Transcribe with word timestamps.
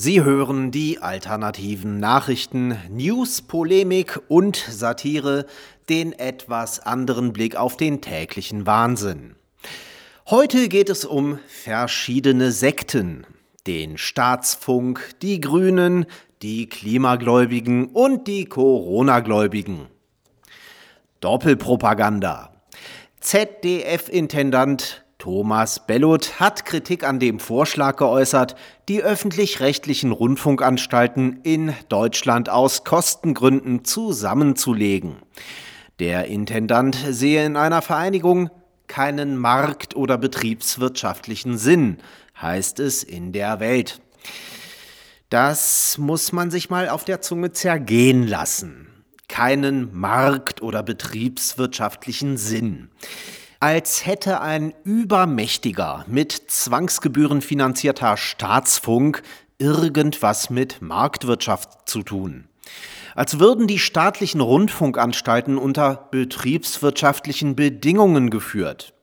Sie 0.00 0.22
hören 0.22 0.70
die 0.70 1.00
alternativen 1.00 1.98
Nachrichten, 1.98 2.78
News, 2.88 3.42
Polemik 3.42 4.20
und 4.28 4.54
Satire, 4.54 5.44
den 5.88 6.12
etwas 6.12 6.78
anderen 6.78 7.32
Blick 7.32 7.56
auf 7.56 7.76
den 7.76 8.00
täglichen 8.00 8.64
Wahnsinn. 8.64 9.34
Heute 10.30 10.68
geht 10.68 10.88
es 10.88 11.04
um 11.04 11.40
verschiedene 11.48 12.52
Sekten, 12.52 13.26
den 13.66 13.98
Staatsfunk, 13.98 15.16
die 15.20 15.40
Grünen, 15.40 16.06
die 16.42 16.68
Klimagläubigen 16.68 17.86
und 17.86 18.28
die 18.28 18.44
Corona-Gläubigen. 18.44 19.88
Doppelpropaganda. 21.20 22.52
ZDF-Intendant 23.18 25.04
Thomas 25.18 25.84
Bellot 25.84 26.38
hat 26.38 26.64
Kritik 26.64 27.02
an 27.02 27.18
dem 27.18 27.40
Vorschlag 27.40 27.96
geäußert, 27.96 28.54
die 28.88 29.02
öffentlich-rechtlichen 29.02 30.12
Rundfunkanstalten 30.12 31.40
in 31.42 31.74
Deutschland 31.88 32.48
aus 32.48 32.84
Kostengründen 32.84 33.84
zusammenzulegen. 33.84 35.16
Der 35.98 36.26
Intendant 36.26 36.96
sehe 37.10 37.44
in 37.44 37.56
einer 37.56 37.82
Vereinigung 37.82 38.48
keinen 38.86 39.36
markt- 39.36 39.96
oder 39.96 40.18
betriebswirtschaftlichen 40.18 41.58
Sinn, 41.58 41.98
heißt 42.40 42.78
es 42.78 43.02
in 43.02 43.32
der 43.32 43.58
Welt. 43.58 44.00
Das 45.30 45.98
muss 45.98 46.30
man 46.30 46.52
sich 46.52 46.70
mal 46.70 46.88
auf 46.88 47.04
der 47.04 47.20
Zunge 47.20 47.50
zergehen 47.50 48.24
lassen. 48.24 49.04
Keinen 49.26 49.92
markt- 49.98 50.62
oder 50.62 50.84
betriebswirtschaftlichen 50.84 52.36
Sinn 52.36 52.88
als 53.60 54.06
hätte 54.06 54.40
ein 54.40 54.72
übermächtiger, 54.84 56.04
mit 56.06 56.32
Zwangsgebühren 56.32 57.42
finanzierter 57.42 58.16
Staatsfunk 58.16 59.22
irgendwas 59.58 60.50
mit 60.50 60.80
Marktwirtschaft 60.80 61.88
zu 61.88 62.02
tun. 62.02 62.48
Als 63.16 63.40
würden 63.40 63.66
die 63.66 63.80
staatlichen 63.80 64.40
Rundfunkanstalten 64.40 65.58
unter 65.58 66.08
betriebswirtschaftlichen 66.12 67.56
Bedingungen 67.56 68.30
geführt. 68.30 68.94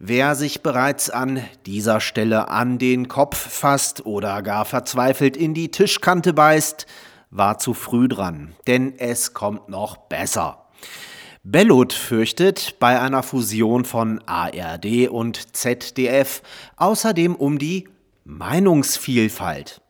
Wer 0.00 0.34
sich 0.34 0.62
bereits 0.62 1.10
an 1.10 1.44
dieser 1.66 2.00
Stelle 2.00 2.48
an 2.48 2.78
den 2.78 3.06
Kopf 3.06 3.36
fasst 3.36 4.06
oder 4.06 4.42
gar 4.42 4.64
verzweifelt 4.64 5.36
in 5.36 5.54
die 5.54 5.70
Tischkante 5.70 6.32
beißt, 6.32 6.86
war 7.30 7.58
zu 7.58 7.74
früh 7.74 8.08
dran, 8.08 8.56
denn 8.66 8.98
es 8.98 9.34
kommt 9.34 9.68
noch 9.68 9.96
besser. 9.96 10.66
Bellot 11.42 11.94
fürchtet 11.94 12.76
bei 12.80 13.00
einer 13.00 13.22
Fusion 13.22 13.86
von 13.86 14.20
ARD 14.26 15.08
und 15.08 15.56
ZDF 15.56 16.42
außerdem 16.76 17.34
um 17.34 17.58
die 17.58 17.88
Meinungsvielfalt. 18.26 19.80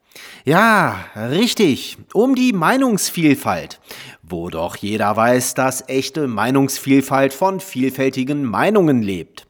Ja, 0.45 1.06
richtig, 1.17 1.98
um 2.15 2.37
die 2.37 2.53
Meinungsvielfalt, 2.53 3.81
wo 4.23 4.48
doch 4.48 4.77
jeder 4.77 5.17
weiß, 5.17 5.55
dass 5.55 5.89
echte 5.89 6.28
Meinungsvielfalt 6.28 7.33
von 7.34 7.59
vielfältigen 7.59 8.45
Meinungen 8.45 9.03
lebt. 9.03 9.48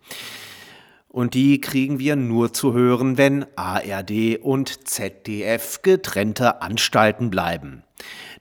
Und 1.07 1.35
die 1.35 1.61
kriegen 1.61 1.99
wir 1.99 2.17
nur 2.17 2.55
zu 2.55 2.73
hören, 2.73 3.19
wenn 3.19 3.45
ARD 3.57 4.39
und 4.41 4.89
ZDF 4.89 5.83
getrennte 5.83 6.63
Anstalten 6.63 7.29
bleiben. 7.29 7.83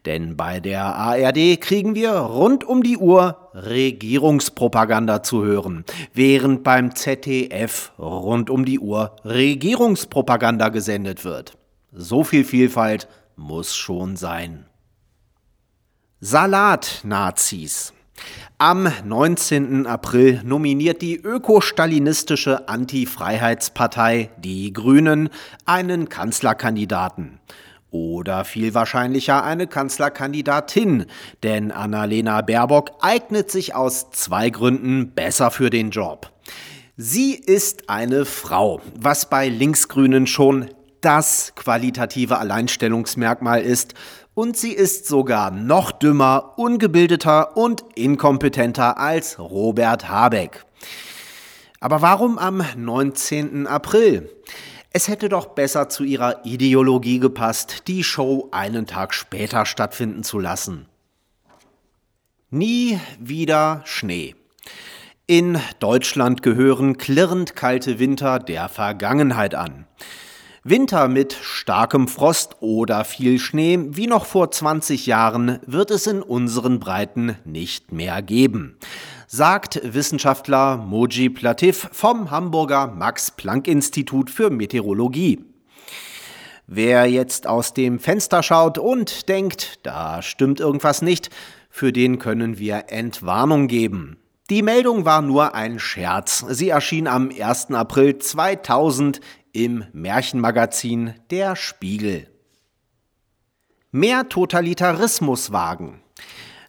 Denn 0.09 0.35
bei 0.35 0.59
der 0.59 0.95
ARD 0.95 1.61
kriegen 1.61 1.93
wir 1.93 2.13
rund 2.13 2.63
um 2.63 2.81
die 2.81 2.97
Uhr 2.97 3.51
Regierungspropaganda 3.53 5.21
zu 5.21 5.45
hören, 5.45 5.85
während 6.15 6.63
beim 6.63 6.95
ZDF 6.95 7.91
rund 7.99 8.49
um 8.49 8.65
die 8.65 8.79
Uhr 8.79 9.15
Regierungspropaganda 9.23 10.69
gesendet 10.69 11.25
wird. 11.25 11.59
So 11.91 12.23
viel 12.23 12.43
Vielfalt 12.43 13.07
muss 13.35 13.75
schon 13.75 14.15
sein. 14.15 14.65
Salat-Nazis. 16.21 17.93
Am 18.57 18.91
19. 19.05 19.85
April 19.85 20.41
nominiert 20.43 21.03
die 21.03 21.17
ökostalinistische 21.17 22.67
Anti-Freiheitspartei 22.67 24.31
Die 24.39 24.73
Grünen 24.73 25.29
einen 25.65 26.09
Kanzlerkandidaten. 26.09 27.39
Oder 27.91 28.45
viel 28.45 28.73
wahrscheinlicher 28.73 29.43
eine 29.43 29.65
Kanzlerkandidatin, 29.65 31.05
denn 31.41 31.71
Annalena 31.71 32.41
Baerbock 32.41 32.91
eignet 33.01 33.49
sich 33.49 33.73
aus 33.73 34.11
zwei 34.11 34.51
Gründen 34.51 35.11
besser 35.11 35.49
für 35.49 35.69
den 35.69 35.89
Job. 35.89 36.31
Sie 36.97 37.33
ist 37.33 37.89
eine 37.89 38.25
Frau, 38.25 38.81
was 38.95 39.29
bei 39.29 39.47
Linksgrünen 39.47 40.27
schon 40.27 40.69
das 41.01 41.53
qualitative 41.55 42.37
Alleinstellungsmerkmal 42.37 43.61
ist, 43.61 43.93
und 44.35 44.55
sie 44.55 44.71
ist 44.71 45.05
sogar 45.05 45.51
noch 45.51 45.91
dümmer, 45.91 46.53
ungebildeter 46.57 47.57
und 47.57 47.83
inkompetenter 47.95 48.97
als 48.97 49.37
Robert 49.37 50.07
Habeck. 50.07 50.63
Aber 51.81 52.01
warum 52.01 52.37
am 52.37 52.63
19. 52.77 53.67
April? 53.67 54.29
Es 54.91 55.07
hätte 55.07 55.29
doch 55.29 55.47
besser 55.47 55.87
zu 55.89 56.03
ihrer 56.03 56.45
Ideologie 56.45 57.19
gepasst, 57.19 57.87
die 57.87 58.03
Show 58.03 58.49
einen 58.51 58.87
Tag 58.87 59.13
später 59.13 59.65
stattfinden 59.67 60.23
zu 60.23 60.39
lassen. 60.39 60.87
Nie 62.49 62.99
wieder 63.19 63.83
Schnee. 63.85 64.35
In 65.27 65.59
Deutschland 65.79 66.41
gehören 66.41 66.97
klirrend 66.97 67.55
kalte 67.55 67.99
Winter 67.99 68.39
der 68.39 68.67
Vergangenheit 68.67 69.53
an. 69.53 69.85
Winter 70.63 71.07
mit 71.07 71.33
starkem 71.33 72.07
Frost 72.07 72.57
oder 72.59 73.05
viel 73.05 73.39
Schnee, 73.39 73.79
wie 73.89 74.07
noch 74.07 74.25
vor 74.25 74.51
20 74.51 75.05
Jahren, 75.05 75.59
wird 75.65 75.91
es 75.91 76.07
in 76.07 76.21
unseren 76.21 76.79
Breiten 76.79 77.35
nicht 77.45 77.91
mehr 77.91 78.21
geben 78.21 78.77
sagt 79.31 79.79
Wissenschaftler 79.83 80.77
Moji 80.77 81.29
Platif 81.29 81.87
vom 81.91 82.31
Hamburger 82.31 82.87
Max-Planck-Institut 82.87 84.31
für 84.31 84.49
Meteorologie. 84.49 85.45
Wer 86.65 87.05
jetzt 87.05 87.45
aus 87.45 87.75
dem 87.75 87.99
Fenster 87.99 88.41
schaut 88.41 88.79
und 88.79 89.29
denkt, 89.29 89.85
da 89.85 90.23
stimmt 90.23 90.59
irgendwas 90.59 91.03
nicht, 91.03 91.29
für 91.69 91.93
den 91.93 92.17
können 92.17 92.57
wir 92.57 92.85
Entwarnung 92.87 93.67
geben. 93.67 94.17
Die 94.49 94.63
Meldung 94.63 95.05
war 95.05 95.21
nur 95.21 95.53
ein 95.53 95.77
Scherz. 95.77 96.43
Sie 96.49 96.69
erschien 96.69 97.05
am 97.05 97.29
1. 97.29 97.69
April 97.69 98.17
2000 98.17 99.21
im 99.53 99.85
Märchenmagazin 99.93 101.13
Der 101.31 101.55
Spiegel. 101.55 102.27
Mehr 103.91 104.29
Totalitarismus 104.29 105.51
wagen. 105.51 106.01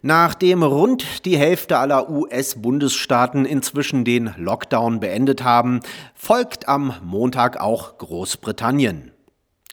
Nachdem 0.01 0.63
rund 0.63 1.25
die 1.25 1.37
Hälfte 1.37 1.77
aller 1.77 2.09
US-Bundesstaaten 2.09 3.45
inzwischen 3.45 4.03
den 4.03 4.33
Lockdown 4.37 4.99
beendet 4.99 5.43
haben, 5.43 5.81
folgt 6.15 6.67
am 6.67 6.95
Montag 7.03 7.59
auch 7.59 7.99
Großbritannien. 7.99 9.11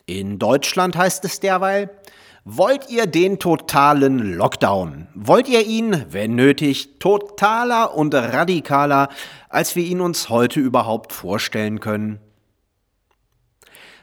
In 0.04 0.38
Deutschland 0.38 0.96
heißt 0.96 1.24
es 1.24 1.40
derweil, 1.40 1.90
wollt 2.44 2.90
ihr 2.90 3.06
den 3.06 3.38
totalen 3.38 4.34
Lockdown? 4.34 5.08
Wollt 5.14 5.48
ihr 5.48 5.66
ihn, 5.66 6.04
wenn 6.10 6.34
nötig, 6.34 6.98
totaler 6.98 7.94
und 7.94 8.14
radikaler, 8.14 9.08
als 9.48 9.76
wir 9.76 9.84
ihn 9.84 10.00
uns 10.00 10.28
heute 10.28 10.60
überhaupt 10.60 11.12
vorstellen 11.12 11.80
können? 11.80 12.20